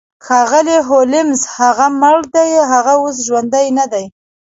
[0.25, 4.05] ښاغلی هولمز هغه مړ دی هغه اوس ژوندی ندی